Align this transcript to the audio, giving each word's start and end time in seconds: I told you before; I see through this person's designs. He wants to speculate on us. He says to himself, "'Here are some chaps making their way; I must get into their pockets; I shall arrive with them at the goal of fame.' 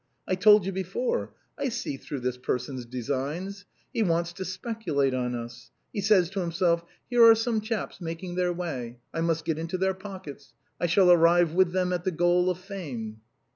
I 0.27 0.33
told 0.33 0.65
you 0.65 0.71
before; 0.71 1.31
I 1.59 1.69
see 1.69 1.95
through 1.95 2.21
this 2.21 2.35
person's 2.35 2.87
designs. 2.87 3.65
He 3.93 4.01
wants 4.01 4.33
to 4.33 4.43
speculate 4.45 5.13
on 5.13 5.35
us. 5.35 5.69
He 5.93 6.01
says 6.01 6.31
to 6.31 6.39
himself, 6.39 6.83
"'Here 7.11 7.23
are 7.23 7.35
some 7.35 7.61
chaps 7.61 8.01
making 8.01 8.33
their 8.33 8.51
way; 8.51 8.97
I 9.13 9.21
must 9.21 9.45
get 9.45 9.59
into 9.59 9.77
their 9.77 9.93
pockets; 9.93 10.55
I 10.79 10.87
shall 10.87 11.11
arrive 11.11 11.53
with 11.53 11.71
them 11.71 11.93
at 11.93 12.03
the 12.03 12.09
goal 12.09 12.49
of 12.49 12.57
fame.' 12.57 13.21